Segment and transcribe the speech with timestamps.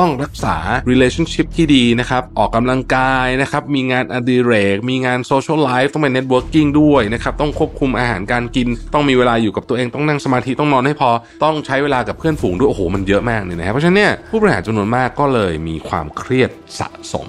[0.00, 0.56] ต้องรักษา
[0.90, 11.10] relationship ที่ดีนะครับ ออกกำลังกายนะครับ มีงานอดิเรก มีงาน social life ต้องเป็น networking ด้วยนะครับ ต้องควบคุมอาหารการกิน ต้องมีเวลาอยู่กับตัวเอง ต้องนั่งสมาธิ ต้องนอนให้พอ
[11.44, 17.28] ต้องใช้เวลากับเพื่อนฝูงด้วย โอ้โห มันเยอะมากเลยนะครับ เพราะฉะนั้นเนี่ยผู้บริหารจำนวนมากก็เลยมีความเครียดสะสม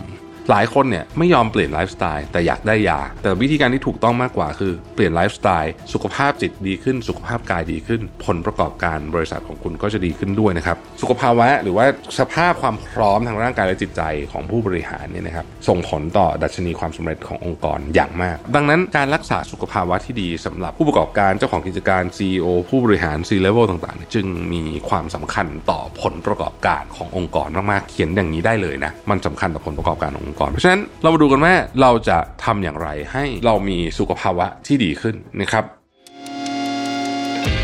[0.50, 11.86] หลายคนเนี่ยไม่ยอมเปลี่ยนไลฟ์สไตล์แต่อยากได้ยา แต่วิธีการที่ถูกต้องมากกว่าคือเปลี่ยนไลฟ์สไตล์สุขภาพจิตดีขึ้น สุขภาพกายดีขึ้น ผลประกอบการบริษัทของคุณก็จะดีขึ้นด้วยนะครับ สุขภาวะหรือว่า
[12.20, 14.02] สภาพความพร้อมทางร่างกายและจิตใจ
[14.32, 35.64] ของผู้บริหารเนี่ยนะครับส่งผลต่อดัชนีความสำเร็จขององค์กรอย่างมาก ดังนั้นการรักษาสุขภาวะที่ดีสำหรับผู้ประกอบการเจ้าของกิจการ CEO ผู้บริหาร C-level ต่างๆ จึงมีความสำคัญต่อผลประกอบการขององค์กรมากๆเขียนอย่างนี้ได้เลยนะมันสำคัญต่อผลประกอบการขององค์กรเพราะฉะนั้นเรามาดูกันว่าเราจะทำอย่างไรให้เรามีสุขภาวะที่ดีขึ้นนะครับ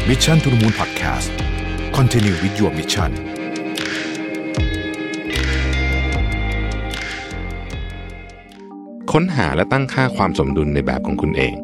[0.07, 1.29] Mission to the Moon Podcast
[1.97, 3.11] Continue with your mission
[9.11, 11.55] ค้นหาและตั้งค่าความสมดุลในแบบของคุณเอง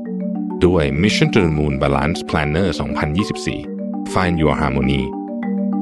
[0.66, 2.68] ด้วย Mission to the Moon Balance Planner
[3.40, 5.02] 2024 Find Your Harmony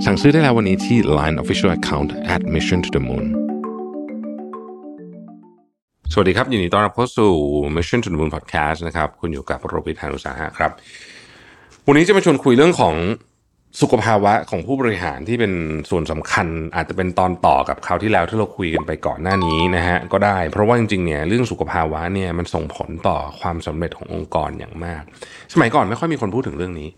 [0.05, 3.42] สั่งซื้อได้แล้ววันนี้ที่ Line Official Account at Mission to the Moon
[6.15, 7.33] สวัสดีครับยินดีต้อนรับเข้าสู่
[7.75, 10.71] Mission to the Moon Podcast นะครับ คุณอยู่กับโรบิทานุสาหะครับ
[11.87, 12.95] วันนี้จะมาชวนคุยเรื่องของ
[13.81, 15.53] สุขภาวะของผู้บริหารที่เป็น
[15.89, 25.03] ส่วนสำคัญ อาจจะเป็นตอนต่อกับคราวที่แล้วที่เราคุยกันไปก่อนหน้านี้นะฮะก็ได้ เพราะว่าจริงๆเนี่ยเรื่องสุขภาวะเนี่ยมันส่งผลต่อความสำเร็จขององค์กรอย่างมาก
[25.53, 26.89] สมัยก่อนไม่ค่อยมีคนพูดถึงเรื่องนี้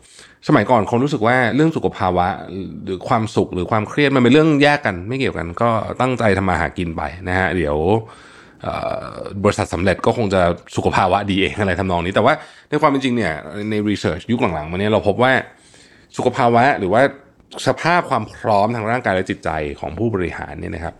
[0.47, 2.27] สมัยก่อนคนรู้สึกว่าเรื่องสุขภาวะ
[2.85, 5.69] หรือความสุขหรือความเครียดมันเป็นเรื่องแยกกันไม่เกี่ยวกัน ก็
[6.01, 7.77] ตั้งใจทำมาหากินไปนะฮะเดี๋ยว
[9.43, 10.41] บริษัทสำเร็จก็คงจะ
[10.75, 12.33] สุขภาวะดีเองอะไรทำนองนี้ แต่ว่า
[12.69, 13.33] ในความเป็นจริงเนี่ย
[13.69, 15.33] ในรีเสิร์ชยุคหลังๆมาเนี่ยเราพบว่า
[16.17, 17.01] สุขภาวะหรือว่า
[17.67, 19.49] สภาพความพร้อมทางร่างกายและจิตใจ
[19.79, 20.95] ของผู้บริหารเนี่ยนะครับ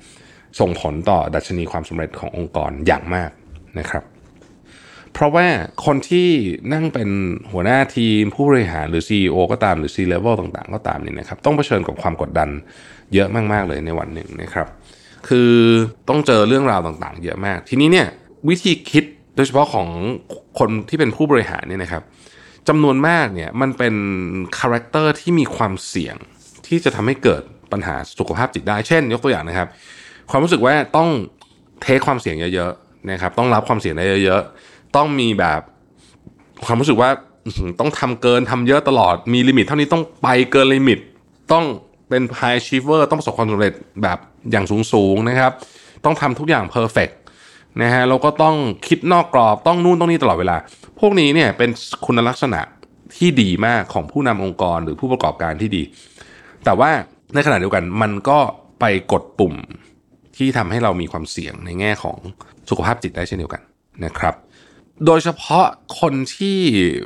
[0.60, 3.32] ส่งผลต่อดัชนีความสำเร็จขององค์กรอย่างมาก
[3.80, 4.04] นะครับ
[5.14, 5.48] เพราะว่า
[5.86, 6.30] คนที่
[6.74, 7.10] นั่งเป็น
[7.52, 12.50] หัวหน้าทีมผู้บริหารหรือ CEO ก็ตามหรือ C-level ต่างๆ ก็ตามนี่นะครับ ต้องเผชิญกับความกดดัน
[13.14, 14.68] เยอะมากๆเลยในวันหนึ่งนะครับ
[15.28, 15.52] คือ
[16.10, 18.08] ต้องเจอเรื่องราวต่างๆ เยอะมาก ทีนี้เนี่ย
[18.50, 19.04] วิธีคิด
[19.36, 19.88] โดยเฉพาะของ
[20.60, 22.04] คนที่เป็นผู้บริหารเนี่ยนะครับ
[22.68, 23.96] จำนวนมากเนี่ยมันเป็น
[24.58, 26.16] character ที่มีความเสี่ยง
[26.68, 27.42] ที่จะทำให้เกิด
[27.72, 29.68] ปัญหาสุขภาพจิตได้ เช่น ยกตัวอย่างนะครับ
[30.32, 31.10] ความรู้สึกว่าต้อง
[31.82, 35.62] take ความเสี่ยงเยอะๆนะครับ ต้องรับความเสี่ยงได้เยอะๆ ต้องมีแบบ
[36.66, 37.10] ความรู้สึกว่า
[37.80, 41.00] ต้องทำเกินทำเยอะตลอด มี limit เท่านี้ต้องไปเกิน limit
[41.54, 41.66] ต้อง
[42.10, 43.74] เป็น high achiever ต้องประสบความสำเร็จ
[44.04, 44.18] แบบ
[44.52, 45.52] อย่างสูงๆนะครับ
[46.06, 47.14] ต้องทำทุกอย่าง perfect
[47.82, 48.56] นะฮะเราก็ต้อง
[48.88, 50.58] คิดนอกกรอบต้องนู่นต้องนี่ตลอดเวลา
[51.00, 51.70] พวกนี้เนี่ยเป็น
[52.06, 52.62] คุณลักษณะ
[53.18, 55.84] ที่ดีมากของผู้นำองค์กรหรือผู้ประกอบการที่ดี
[56.66, 56.90] แต่ว่า
[57.34, 58.40] ในขณะเดียวกันมันก็
[58.80, 59.54] ไปกดปุ่ม
[60.38, 62.18] ที่ทำให้เรามีความเสี่ยงในแง่ของ
[62.70, 63.62] สุขภาพจิตได้เช่นเดียวกัน
[64.06, 64.36] นะครับ
[65.06, 65.66] โดยเฉพาะ
[66.00, 66.58] คนที่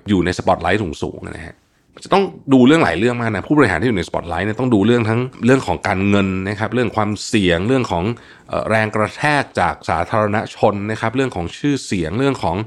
[0.09, 1.55] อยู่ในสปอตไลท์สูงๆนะฮะ
[2.03, 2.23] จะต้อง
[2.53, 8.03] ดูเรื่องหลายเรื่องมากนะผู้บริหารที่อยู่ในสปอตไลท์เนี่ยต้องดูเรื่องทั้งเรื่องของการเงินนะครับเรื่องความเสี่ยงเรื่องของ
[8.69, 12.57] แรงกระแทกจากสาธารณชนนะครับเรื่องของชื่อเสียงเรื่องของ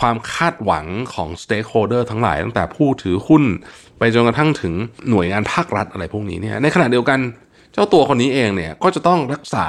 [0.00, 3.44] ความคาดหวังของ stakeholder ทั้งหลายตั้งแต่ผู้ถือหุ้น
[3.98, 4.74] ไปจนกระทั่งถึง
[5.10, 7.18] หน่วยงานภาครัฐอะไรพวกนี้เนี่ยในขณะเดียวกัน
[7.78, 9.66] เจ้าตัวคนนี้เองเนี่ยก็จะต้องรักษา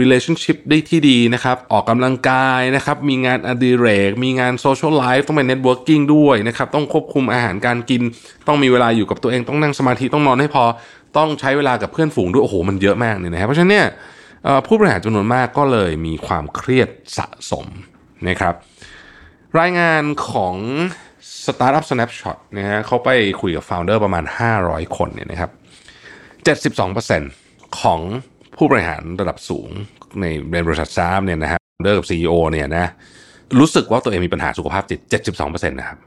[0.00, 8.02] relationship ได้ที่ดีนะครับออกกำลังกายนะครับมีงานอดิเรก มีงาน social life ต้องเป็น networking ด้วยนะครับต้องควบคุมอาหารการกิน
[8.46, 10.64] ต้องมีเวลาอยู่กับตัวเองต้องนั่งสมาธิต้องนอนให้พอ
[11.16, 13.86] ต้องใช้เวลากับเพื่อนฝูงด้วยโอ้โหมันเยอะมากเลยนะครับเพราะฉะนั้นเนี่ย
[14.66, 17.66] ผู้บริหารจำนวนมากก็เลยมีความเครียดสะสม
[18.28, 18.54] นะครับ
[19.60, 20.54] รายงานของ
[21.44, 24.24] Startup Snapshot นะฮะเขาไปคุยกับ founder ประมาณ
[24.60, 25.50] 500 คนเนี่ยนะครับ
[26.54, 28.00] 72%ของ
[28.56, 29.68] ผู้บริหารระดับสูง
[30.20, 32.86] ในในบริษัทซามเนี่ยนะฮะเดอร์กับ CEO เนี่ยนะ
[33.60, 35.00] รู้สึกว่าตัวเองมีปัญหาสุขภาพจิต
[35.38, 35.98] 72%นะครับ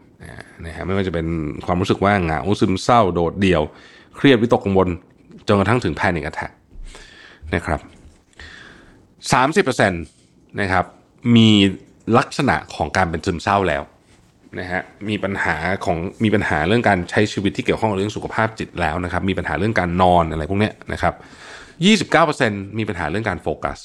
[0.66, 1.28] นะฮะไม่ว่าจะเป็น
[1.66, 3.62] ความรู้สึกว่าเหงาซึมเศร้าโดดเดี่ยว
[4.16, 4.90] เครียดวิตกกังวล
[5.48, 6.52] จนกระทั่งถึงแพนิคแอทแทก
[7.56, 7.80] นะครับ
[9.80, 10.86] 30%นะครับ
[11.36, 11.50] มี
[12.18, 13.82] ลักษณะของการเป็นซึมเศร้าแล้ว
[14.60, 15.56] นะฮะมีปัญหา
[15.86, 21.14] ของมีปัญหาเรื่องการใช้ชีวิตที่เกี่ยวข้องกับเรื่องสุขภาพจิตแล้วนะครับ มีปัญหาเรื่องการนอนอะไรพวกเนี้ยนะครับ
[22.16, 23.80] 29%มีปัญหาเรื่องการโฟกัส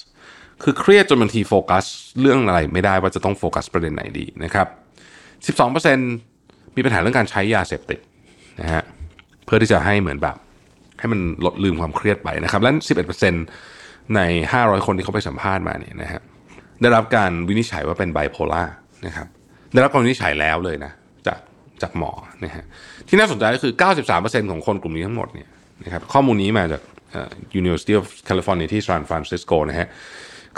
[0.62, 1.84] คือเครียดจนบางทีโฟกัส
[2.20, 4.68] เรื่องอะไรไม่ได้ว่าจะต้องโฟกัสประเด็นไหนดีนะครับ
[5.56, 7.98] 12%มีปัญหาเรื่องการใช้ยาเสพติด
[8.60, 8.82] นะฮะ
[9.44, 10.36] เพื่อที่จะให้เหมือนแบบ
[10.98, 12.70] ให้มันลดลืมความเครียดไปนะครับ และ
[13.42, 14.20] 11%ใน
[14.52, 16.20] 500 คนที่เขาไปสัมภาษณ์มาเนี่ยนะฮะ
[16.80, 18.64] ได้รับการวินิจฉัยว่าเป็นไบโพล่า
[19.06, 19.26] นะครับ
[19.74, 20.92] ได้รับการวินิจฉัยแล้วเลยนะ
[21.26, 21.38] จาก
[21.82, 22.12] จากหมอ
[22.44, 22.64] นะฮะ
[23.08, 23.72] ที่น่าสนใจก็คือ
[24.12, 25.48] 93%ของคนกลุ่มนี้ทั้งหมดเนี่ย
[25.84, 26.82] นะครับข้อมูลนี้มาจาก
[27.60, 29.88] University of California ที่ซานฟรานซิสโกนะฮะ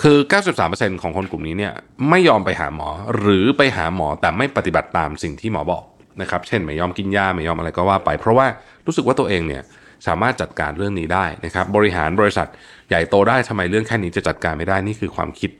[0.02, 0.18] คือ
[0.60, 1.72] 93%ของคนกลุ่มนี้เนี่ย
[2.10, 5.84] ไม่ยอมไปหาหมอหรือไปหาหมอแต่ไม่ปฏิบัติตามสิ่งที่หมอบอก
[6.22, 8.46] นะครับเช่นไม่ยอมกินยาไม่ยอมอะไรก็ว่าไป เพราะว่า
[8.86, 9.62] รู้สึกว่าตัวเองเนี่ย
[10.06, 12.46] สามารถจัดการเรื่องนี้ได้นะครับ บริหารบริษัท
[12.88, 15.50] ใหญ่โตได้ทำไมเรื่องแค่นี้จะจัดการไม่ได้นี่คือความคิด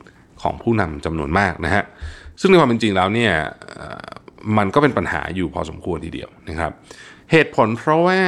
[0.43, 1.85] ของผู้นำจำนวนมากนะฮะ
[2.41, 3.33] ซึ่งในความเป็นจริงแล้วเนี่ย
[4.59, 6.73] มันก็เป็นปัญหาอยู่พอสมควรทีเดียวนะครับ
[7.33, 8.21] เหตุผลเพราะว่า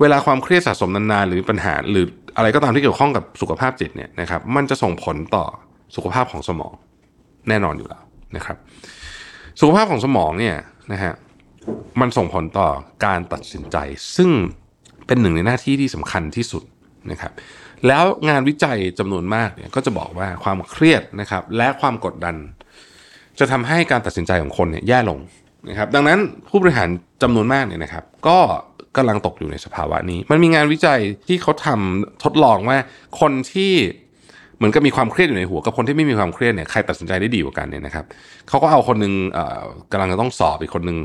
[0.00, 2.06] เวลาความเครียดสะสมนานๆหรือปัญหาหรือ
[2.36, 5.44] อะไรก็ตามที่เกี่ยวข้องกับสุขภาพจิตเนี่ยนะครับ มันจะส่งผลต่อ
[5.96, 6.72] สุขภาพของสมอง
[7.48, 8.02] แน่นอนอยู่แล้ว
[8.36, 8.56] นะครับ
[9.60, 10.56] สุขภาพของสมองเนี่ย
[10.92, 11.14] นะฮะ
[12.00, 12.68] มันส่งผลต่อ
[13.04, 13.76] การตัดสินใจ
[14.16, 14.30] ซึ่ง
[15.06, 16.62] เป็นหนึ่งในหน้าที่ที่สำคัญที่สุด
[17.10, 17.32] นะครับ
[17.86, 22.36] แล้วงานวิจัยจำนวนมากเนี่ยก็จะบอกว่าความเครียดนะครับ และความกดดัน
[23.40, 25.18] จะทำให้การตัดสินใจของคนเนี่ยแย่ลง
[25.68, 26.18] นะครับดังนั้น
[26.48, 26.88] ผู้บริหาร
[27.22, 28.38] จำนวนมากเนี่ยนะครับ ก็
[28.96, 32.78] กำลังตกอยู่ในสภาวะนี้ มันมีงานวิจัยที่เขาทำทดลองว่า
[33.20, 33.72] คนที่
[34.56, 38.04] เหมือนกับมีความเครียดอยู่ในหัวกับคนที่ไม่มีความเครียดเนี่ยใครตัดสินใจได้ดีกว่ากันเนี่ยนะครับ
[38.48, 39.62] เขาก็เอาคนหนึงเอ่อ
[39.92, 40.98] กำลังจะต้องสอบอีกคนหนึง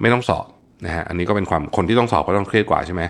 [0.00, 0.46] ไม่ต้องสอบ
[0.86, 3.02] นะฮะอันนี้ก็เป็นความคนที่ต้องสอบก็ต้องเครียดกว่าใช่ไหม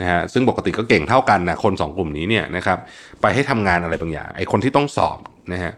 [0.00, 2.78] นะฮะซึ่งปกติก็เก่งเท่ากันนะคนสองกลุ่มนี้เนี่ยนะครับ
[3.22, 5.18] ไปให้ทำงานอะไรบางอย่างไอ้คนที่ต้องสอบ
[5.52, 5.72] นะฮะ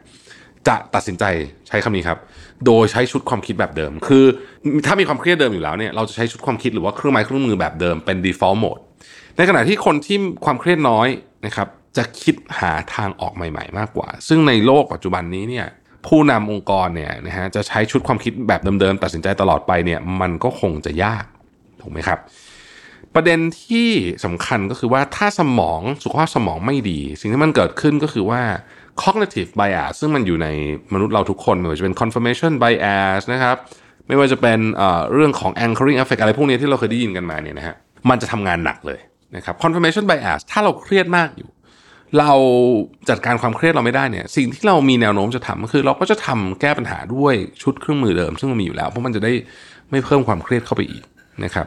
[0.69, 1.25] จะตัดสินใจ
[1.69, 2.19] ใช้คำนี้ครับ
[2.67, 4.25] โดยใช้ชุดความคิดแบบเดิม คือ
[4.87, 8.83] ถ้ามีความเครียดเดิมอยู่แล้วเนี่ยเราจะใช้ชุดความคิดหรือว่าเครื่องไม้เครื่องมือแบบเดิมเป็น default mode
[9.37, 11.09] ในขณะที่คนที่ความเครียดน้อย
[11.47, 15.67] นะครับจะคิดหาทางออกใหม่ ๆ มากกว่า ซึ่งในโลกปัจจุบันนี้เนี่ย
[16.07, 21.25] ผู้นำองค์กรเนี่ยนะฮะจะใช้ชุดความคิดแบบเดิมๆตัดสินใจตลอดไปเนี่ยมันก็คงจะยาก
[21.81, 22.19] ถูกไหมครับ
[23.15, 23.89] ประเด็นที่
[24.25, 28.43] สำคัญก็คือว่าถ้าสมองสุขภาพสมองไม่ดี สิ่งที่มันเกิดขึ้นก็คือว่า
[29.03, 30.49] cognitive bias ซึ่งมันอยู่ใน
[30.95, 33.57] มนุษย์เราทุกคนไม่ว่าจะเป็น confirmation bias นะครับ
[34.09, 34.61] ไม่ว่าจะเป็น
[35.13, 37.77] เรื่องของ anchoring effect อะไรพวกนี้ที่เราเคยได้ยินกันมาเนี่ยนะฮะ
[38.11, 39.01] มันจะทำงานหนักเลย
[39.37, 41.51] นะครับ confirmation bias ถ้าเราเครียดมากอยู่
[42.19, 42.33] เรา
[43.09, 49.33] จัดการความเครียดเราไม่ได้เนี่ยสิ่งที่เรามีแนวโน้มจะทำก็คือเราก็จะทำแก้ปัญหาด้วยชุดเครื่องมือเดิม ซึ่งมันมีอยู่แล้ว เพราะมันจะได้
[49.91, 51.05] ไม่เพิ่มความเครียดเข้าไปอีก
[51.45, 51.67] นะครับ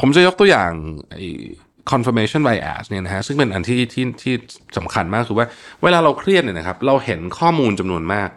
[0.00, 0.72] ผมจะยกตัวอย่าง
[1.92, 4.34] confirmation bias เนี่ยนะฮะซึ่งเป็นอันที่ที่ที่
[4.76, 5.46] สำคัญมากคือว่า
[5.82, 8.30] เวลาเราเครียดเนี่ยนะครับเราเห็นข้อมูลจำนวนมาก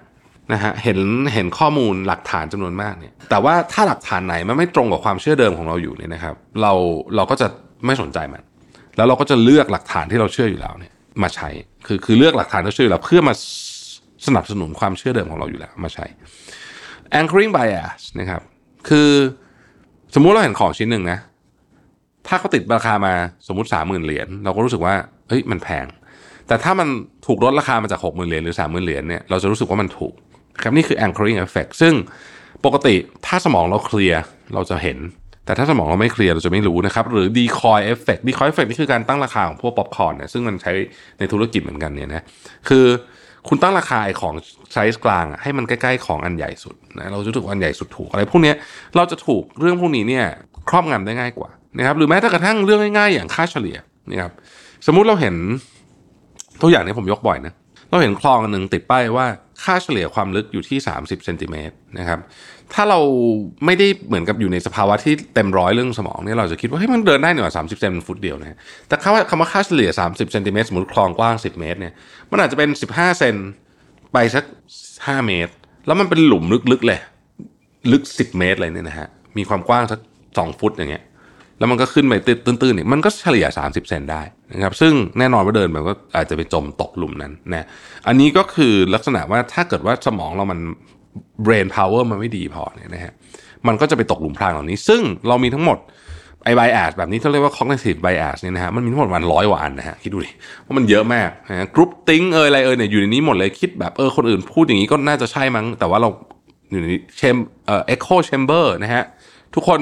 [0.54, 1.00] นะฮะเห็น
[1.34, 6.74] เห็นข้อมูลหลักฐานจำนวนมากเนี่ยแต่ว่าถ้าหลักฐานไหนมันไม่ตรงกับความเชื่อเดิมของเราอยู่เนี่ยนะครับเรา
[7.16, 7.48] เราก็จะ
[7.86, 8.42] ไม่สนใจมัน
[8.98, 10.94] แล้วเราก็จะเลือกหลักฐานที่เราเชื่ออยู่แล้วเนี่ย
[11.24, 11.50] มาใช้
[11.88, 13.34] คือคือเลือกหลักฐานที่เราเชื่ออยู่แล้วเพื่อมา
[14.28, 16.06] สนับสนุนความเชื่อเดิมของเราอยู่แล้วมาใช้
[17.19, 18.42] anchoring bias นะครับ
[18.89, 19.10] คือ
[20.16, 21.19] สมมุติเราเห็นของชิ้นหนึ่งนะ
[22.28, 23.14] ถ้าเขาติดราคามา
[23.48, 24.96] สมมติสามหมื่นเหรียญเราก็รู้สึกว่า
[25.30, 25.86] เฮ้ยมันแพง
[26.48, 26.88] แต่ถ้ามัน
[27.28, 30.14] ถูกลดราคามาจากหกหมื่นเหรียญหรือสามหมื่นเหรียญเนี่ยเราจะรู้สึกว่ามันถูก
[30.62, 31.94] ครับนี่คือ anchoring effect ซึ่ง
[32.66, 34.22] ปกติถ้าสมองเราเคลียร์
[34.54, 34.98] เราจะเห็น
[35.46, 40.74] แต่ถ้าสมองเราไม่เคลียร์เราจะไม่รู้นะครับหรือ decoy effect decoy effect นี่คือการตั้งราคาของพวกป๊อปคอร์นเนี่ยซึ่งมันใช้
[41.20, 42.24] ในธุรกิจเหมือนกันเนี่ยนะ
[42.70, 42.86] คือ
[43.48, 44.34] คุณตั้งราคาไอ้ของ
[44.74, 48.54] ไซส์กลางให้มันใกล้ๆของอันใหญ่สุดนะเราจะรู้สึกอันใหญ่สุดถูกอะไรพวกนี้
[48.95, 50.25] เราจะถูกเรื่องพวกนี้เนี่ย
[50.69, 53.78] ครอบงำได้ง่ายกว่านะครับหรือแม้แต่กระทั่งเรื่องง่ายๆอย่างค่าเฉลี่ย
[54.12, 54.31] นะครับ
[54.88, 55.36] สมมุติเราเห็น
[56.62, 57.54] ตัวอย่างนี้ผมยกบ่อยนะ
[57.90, 59.28] เราเห็นคลองหนึ่งติดป้ายว่า
[59.63, 62.19] ค่าเฉลี่ยความลึกอยู่ที่ 30เซนติเมตรนะครับ
[62.74, 63.00] ถ้าเรา
[63.66, 71.94] ไม่ได้เหมือนกับอยู่ในสภาวะที่เต็มร้อยเรื่องสมองเนี่ยเราจะคิดว่าเฮ้ยมันเดินได้หน่อยสามสิบเซนฟุตเดียวนะแต่คำว่าคำว่าค่าเฉลี่ย30เซนติเมตรสมมติคลองกว้าง10เมตรเนี่ย
[72.31, 73.36] มันอาจจะเป็น15เซน
[74.13, 74.44] ไปสัก
[74.88, 75.53] 5เมตร
[75.86, 77.00] แล้วมันเป็นหลุมลึกๆเลย
[77.92, 80.00] ลึก10เมตรเลยเนี่ยนะฮะมีความกว้างสัก
[80.30, 81.03] 2ฟุตอย่างเงี้ย
[81.60, 82.13] แล้วมันก็ขึ้นไป
[82.46, 84.22] ตื้นๆเนี่ยมันก็เฉลี่ย 30 เซนได้
[84.53, 87.65] นะครับซึ่งแน่นอนว่าเดินมันก็อาจจะไปจมตกหลุมนั้นนะ
[88.08, 90.60] อันนี้ก็คือลักษณะว่าถ้าเกิดว่าสมองเรามัน
[91.46, 93.13] brain power มันไม่ดีพอเนี่ยนะฮะ
[93.67, 95.77] มันก็จะไปตกหลุมพรางเหล่านี้ ซึ่งเรามีทั้งหมด
[96.43, 100.32] ไอ้ bias แบบนี้ที่เรียกว่า cognitive bias เนี่ยนะฮะมันมีทั้งหมดประมันร้อยกว่าอันนะฮะคิดดูดิ
[100.65, 106.10] ว่ามันเยอะมากนะฮะ group think เอยอะไรเอยเนี่ยอยู่ในนี้หมดเลยคิดแบบเออคนอื่นพูดอย่างนี้ก็น่าจะใช่มั้ง แต่ว่าเรา
[106.70, 107.36] อยู่ในเชม
[107.67, 109.03] เอ่อ echo chamber นะฮะ
[109.55, 109.79] ทุกคน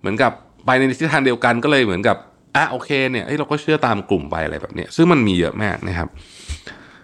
[0.00, 0.32] เหมือนกับ
[0.66, 2.16] ไปในทิศทางเดียวกันก็เลยเหมือนกับ
[2.56, 6.08] อะโอเคเนี่ยเอ้ยเราก็เชื่อตามกลุ่มไปอะไรแบบเนี้ยซึ่งมันมีเยอะมากนะครับ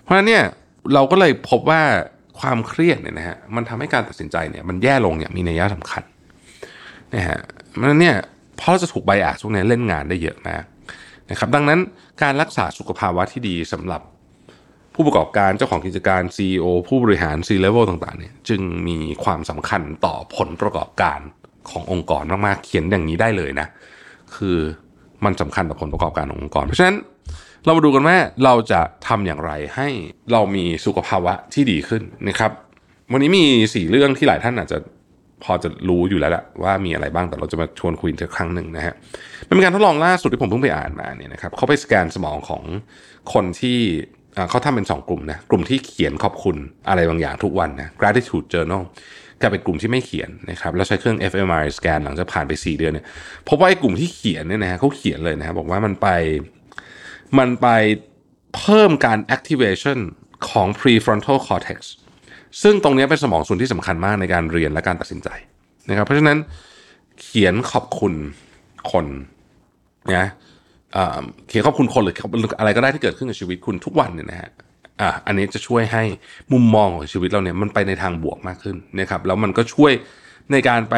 [0.03, 0.45] เพราะฉะนั้นเนี่ย
[0.95, 1.83] เราก็เลยพบว่า
[2.41, 6.03] ความเครียดเนี่ยนะฮะมันทำให้การตัดสินใจเนี่ยมันแย่ลงอย่างมีนัยยะสำคัญ
[7.15, 7.39] นะฮะ
[7.71, 8.17] เพราะฉะนั้นเนี่ย
[8.57, 10.65] เพราะจะถูกไบอาสพวกนี้เล่นงานได้เยอะมาก
[11.31, 11.79] นะครับดังนั้น
[12.23, 14.03] การรักษาสุขภาวะที่ดีสำหรับ
[14.95, 21.21] ผู้ประกอบการเจ้าของกิจการ CEO ผู้บริหาร C level ต่างๆเนี่ยจึงมีความสำคัญต่อผลประกอบการ
[21.71, 23.67] ขององค์กรมากๆ เขียนอย่างนี้ได้เลยนะ
[24.37, 24.59] คือ
[25.25, 26.97] มันสำคัญต่อผลประกอบการขององค์กร เพราะฉะนั้น
[27.65, 29.89] เรามาดูกันว่าเราจะทำอย่างไรให้
[30.33, 32.51] เรามีสุขภาวะที่ดีขึ้นนะครับ
[33.13, 33.45] วันนี้มี
[33.75, 34.79] สี่เรื่องที่หลายท่านอาจจะ
[35.45, 38.95] พอจะรู้อยู่แล้วแหละว่ามีอะไรบ้างแต่เราจะมาชวนคุยอีกครั้งหนึ่งนะฮะ
[39.49, 42.63] มันเป็นการทดลองล่าสุดที่ผมเพิ่งไปอ่านมาเนี่ยนะครับเขาไปสแกนสมองของ
[43.33, 43.79] คนที่
[44.51, 46.57] เขาทำเป็น 2 กลุ่มนะกลุ่มที่เขียนขอบคุณ
[46.89, 48.83] อะไรบางอย่างทุกวันนะ gratitude journal
[49.41, 53.07] กับเป็นกลุ่มที่ไม่เขียนนะครับแล้วใช้เครื่อง fMRI สแกนหลังจากผ่านไป 4 เดือนเนี่ย
[53.49, 56.09] พบว่าไอ้กลุ่มที่เขียนเนี่ยนะฮะเขาเขียนเลยนะครับบอกว่ามันไป
[57.39, 57.67] มันไป
[58.57, 59.99] เพิ่มการ activation
[60.49, 61.79] ของ prefrontal cortex
[62.63, 65.29] ซึ่งตรงนี้เป็นสมองส่วนที่สำคัญมากในการเรียนและการตัดสินใจ
[65.89, 66.39] นะครับเพราะฉะนั้น
[67.21, 68.15] เขียนขอบคุณ
[68.93, 69.07] คน
[70.17, 70.29] นะ
[71.49, 72.15] เขียนขอบคุณคนหรือ
[72.59, 74.51] อะไรก็ได้ที่เกิดขึ้นกับชีวิตคุณทุกวันเนี่ยนะฮะ
[75.01, 76.03] อะอันนี้จะช่วยให้
[76.53, 79.93] มุมมองของชีวิตเราเนี่ยมันไปในทางบวกมากขึ้นนะครับแล้วมันก็ช่วย
[80.53, 80.95] ในการไป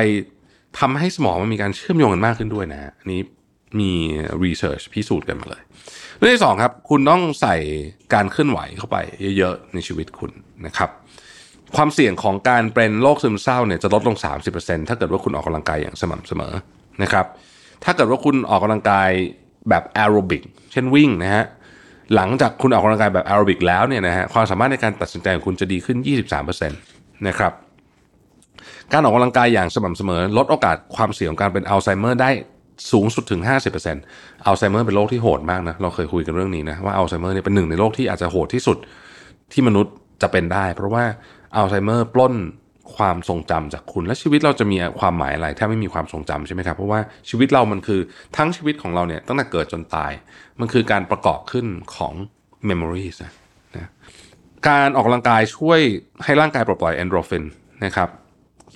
[0.79, 3.21] ทำให้สมองมันมีการเชื่อมโยงกันมากขึ้นด้วยนะฮะอันนี้
[3.79, 3.93] มี
[4.43, 5.63] รีเสิร์ชพิสูจน์กันมาเลย
[6.21, 7.57] เรื่องที่สองครับ คุณต้องใส่
[8.15, 8.97] การเคลื่อนไหวเข้าไป
[9.39, 10.31] เยอะๆ ในชีวิตคุณ
[10.67, 10.91] นะครับ
[11.77, 14.17] ความเสี่ยงของการเป็นโรคซึมเศร้าเนี่ยจะลดลง
[14.53, 16.53] 30%ถ้าเกิดว่าคุณออกกำลังกายอย่างสม่ำเสมอ
[17.03, 17.27] นะครับ
[17.85, 19.11] ถ้าเกิดว่าคุณออกกำลังกาย
[19.69, 20.43] แบบแอโรบิก
[20.73, 21.45] เช่นวิ่งนะฮะ
[22.15, 25.99] หลังจากคุณออกกำลังกายแบบแอโรบิกแล้วเนี่ยนะฮะความสามารถในการตัดสินใจของคุณจะดีขึ้น
[26.63, 27.53] 23%นะครับ
[28.93, 32.31] การออกกำลังกายอย่างสม่ำเสมอ ลดโอกาสความเสี่ยงของการเป็นอัลไซเมอร์ได้
[32.91, 33.41] สูงสุดถึง
[33.95, 38.79] 50%อัลไซเมอร์เป็นโรคที่โหดมากนะ เราเคยคุยกันเรื่องนี้นะว่าอัลไซเมอร์เนี่ยเป็นหนึ่งในโรคที่อาจจะโหดที่สุด
[39.53, 39.93] ที่มนุษย์
[40.23, 41.05] จะเป็นได้ เพราะว่า
[41.57, 42.35] อัลไซเมอร์ปล้น
[42.97, 48.01] ความทรงจำจากคุณและชีวิตเราจะมีความหมายอะไรถ้าไม่มีความทรงจำใช่ไหมครับเพราะว่าชีวิตเรามันคือ
[48.37, 50.13] ทั้งชีวิตของเราเนี่ยตั้งแต่เกิดจนตาย
[50.61, 51.67] มันคือการประกอบขึ้น
[51.97, 52.15] ของ
[52.69, 53.33] memories นะ
[53.77, 53.91] นะ
[54.69, 55.81] การออกกำลังกายช่วย
[56.25, 57.45] ให้ร่างกายปลดปล่อยเอ็นดอร์ฟิน
[57.85, 58.09] นะครับ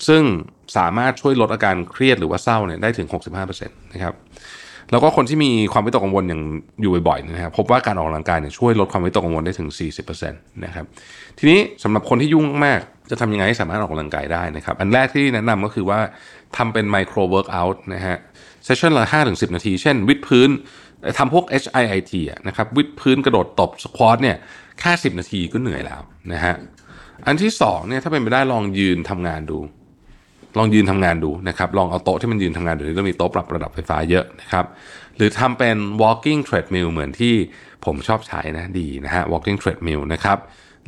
[0.09, 0.23] ซึ่ง
[0.77, 4.15] สามารถช่วยลดอาการเครียดหรือว่าเศร้าเนี่ยได้ถึง 65%นะครับ
[4.91, 6.43] แล้วก็คนที่มีความวิตกกังวลอย่าง
[6.83, 9.69] อยู่บ่อยๆนะครับพบว่าการออกกำลังกายเนี่ยช่วยลดความวิตกกังวลได้ถึง
[10.01, 10.85] 40%นะครับ
[11.39, 16.01] ทีนี้สำหรับคนที่ยุ่งมากจะทำยังไงให้สามารถออกกำลังกายได้นะครับ อันแรกที่แนะนำก็คือว่า
[16.57, 18.17] ทำเป็น micro workout นะฮะ
[18.65, 20.51] session ละ5-10 นาที เช่น วิดพื้น
[21.19, 24.37] ทำพวก HIIT อะนะครับวิดพื้นกระโดดตบ squat เนี่ย
[24.81, 26.01] แค่ 10 นาทีก็เหนื่อยแล้ว
[26.33, 26.55] นะฮะ
[27.27, 29.59] อันที่สองเนี่ยถ้าเป็นไปได้ลองยืนทำงานดู
[30.59, 34.65] ลองยืนทำงานดูนะครับ ลองเอาโต๊ะที่มันยืนทำงานเดี๋ยวนี้ต้องมีโต๊ะปรับระดับไฟฟ้าเยอะนะครับ
[35.17, 37.35] หรือทำเป็น walking treadmill เหมือนที่
[37.85, 40.39] ผมชอบใช้นะดีนะฮะ walking treadmill นะครับ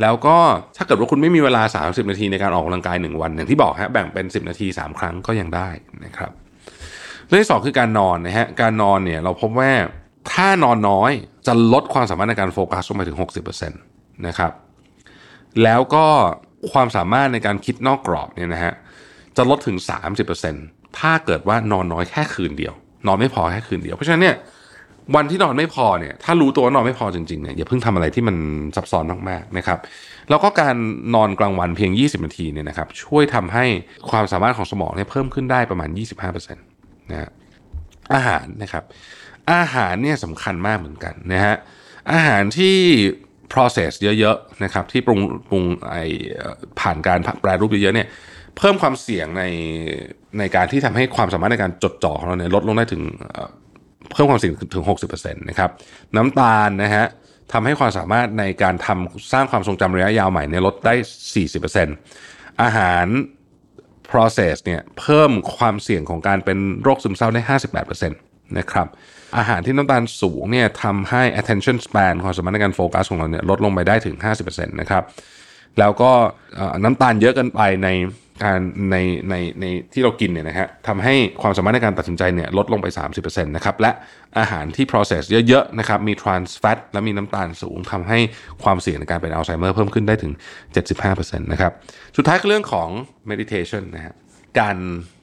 [0.00, 0.36] แล้วก็
[0.76, 5.68] ถ้าเกิดว่าคุณไม่มีเวลา 30 นาทีในการออกกำลังกาย 1 วัน อย่างที่บอกฮะแบ่งเป็น 10 นาที 3 ครั้งก็ยังได้
[6.04, 6.30] นะครับ
[7.28, 9.70] เรื่องที่สองคือการนอนนะฮะการนอนเนี่ยเราพบว่า
[10.32, 11.10] ถ้านอนน้อย
[11.46, 13.18] จะลดความสามารถในการโฟกัสลงไปถึง
[13.60, 14.52] 60%นะครับ
[15.62, 16.06] แล้วก็
[16.72, 18.72] ความสามารถในการคิดนอกกรอบเนี่ยนะฮะ
[19.36, 19.76] จะลดถึง
[20.38, 22.74] 30%ถ้าเกิดว่านอนน้อยแค่คืนเดียว
[23.06, 24.36] นอนไม่พอแค่คืนเดียว เพราะฉะนั้นเนี่ย
[25.14, 28.36] วันที่นอนไม่พอเนี่ยถ้ารู้ตัวว่านอนไม่พอจริงๆเนี่ยอย่าเพิ่งทำอะไรที่มัน
[28.76, 29.78] ซับซ้อนมากๆนะครับ
[30.30, 30.76] แล้วก็การ
[31.14, 33.64] นอนกลางวันเพียง 20 นาทีเนี่ยนะครับช่วยทำให้
[34.10, 35.88] ความสามารถของสมองเนี่ยเพิ่มขึ้นได้ประมาณ
[36.30, 37.30] 25%นะฮะ
[38.14, 38.84] อาหารนะครับ
[39.52, 41.54] อาหารเนี่ยสำคัญมากเหมือนกันนะฮะ
[42.12, 42.76] อาหารที่
[43.52, 45.96] process เยอะๆนะครับที่ปรุงปรุงไอ
[46.80, 48.08] ผ่านการแปรรูปเยอะๆเนี่ย
[48.56, 49.42] เพิ่มความเสี่ยงใน
[50.38, 53.02] ในการที่ทำให้ความสามารถในการจดจ่อของเราเนี่ยลดลงได้ถึง
[54.12, 55.70] เพิ่มความเสี่ยงถึง 60%นะครับ
[56.16, 57.06] น้ำตาลนะฮะ
[57.52, 60.94] ทำให้ความสามารถในการทำสร้างความทรงจำระยะยาวใหม่เนี่ยลดได้
[61.78, 63.06] 40%อาหาร
[64.10, 67.40] process เนี่ยเพิ่มความเสี่ยงของการเป็นโรคซึมเศร้าได้
[67.80, 68.86] 58%นะครับ
[69.38, 75.04] อาหารที่น้ำตาลสูงเนี่ยทำให้ attention span ความสามารถในการโฟกัสของเราเนี่ยลดลงไปได้ถึง 50%นะครับ
[75.78, 76.10] แล้วก็
[76.84, 77.88] น้ำตาลเยอะเกินไปใน
[78.44, 78.58] การ
[78.90, 78.96] ใน
[79.30, 82.86] ในในที่เรากินเนี่ยนะฮะทำให้ความสามารถในการตัดสินใจเนี่ยลดลงไป
[83.20, 83.90] 30%นะครับและ
[84.38, 88.18] อาหารที่ process เยอะๆนะครับมี trans fat และมีน้ำตาลสูงทำให้
[88.62, 90.32] ความเสี่ยงในการเป็นอัลไซเมอร์เพิ่มขึ้นได้ถึง
[90.92, 91.72] 75%นะครับ
[92.16, 92.88] สุดท้ายคือเรื่องของ
[93.30, 94.14] meditation นะฮะ
[94.60, 94.76] การ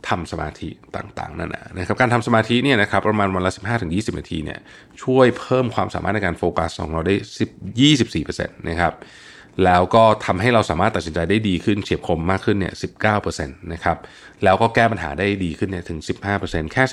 [0.09, 3.51] ทำสมาธิต่างๆนั่นนะครับการทำสมาธิเนี่ยนะครับประมาณวันละ
[3.85, 4.59] 15-20 นาทีเนี่ย
[5.03, 8.93] ช่วยเพิ่มความสามารถในการโฟกัสของเราได้10 24%นะครับ
[9.65, 12.73] แล้วก็ทำให้เราสามารถตัดสินใจได้ดีขึ้นเฉียบคมมากขึ้นเนี่ย
[13.19, 13.97] 19%นะครับ
[14.43, 15.99] แล้วก็แก้ปัญหาได้ดีขึ้นเนี่ยถึง
[16.35, 16.83] 15%แค่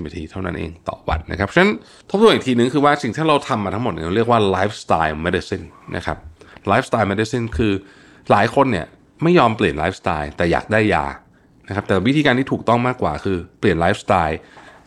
[0.00, 1.72] 15-20นาทีเท่านั้นเองต่อวันนะครับ ฉะนั้น
[2.08, 6.16] ทบทวนอีกทีนึงคือว่าสิ่งที่เราทำมาทั้งหมดเนี่ยเรียกว่า lifestyle medicine นะครับ
[6.70, 7.72] lifestyle medicine คือ
[8.30, 8.86] หลายคนเนี่ย
[9.22, 11.06] ไม่ยอมเปลี่ยนไลฟ์สไตล์แต่อยากได้ยา
[11.68, 14.38] นะครับ แต่วิธีการที่ถูกต้องมากกว่าคือเปลี่ยนไลฟ์สไตล์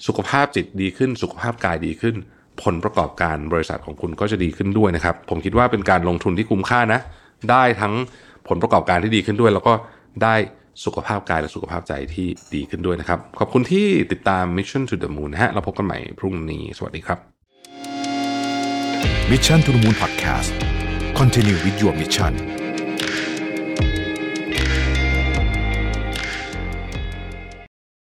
[0.07, 2.15] สุขภาพจิตดีขึ้น สุขภาพกายดีขึ้น
[2.63, 6.99] ผลประกอบการบริษัทของคุณก็จะดีขึ้นด้วยนะครับ ผมคิดว่าเป็นการลงทุนที่คุ้มค่านะ
[7.49, 7.93] ได้ทั้ง
[8.47, 9.73] ผลประกอบการที่ดีขึ้นด้วย แล้วก็
[10.23, 10.35] ได้
[10.85, 17.19] สุขภาพกายและสุขภาพใจที่ดีขึ้นด้วยนะครับ ขอบคุณที่ติดตาม Mission to the Moon นะฮะเราพบกันใหม่พรุ่งนี้ สวัสดีครับ
[19.31, 20.51] Mission to the Moon Podcast
[21.19, 22.60] Continue with your mission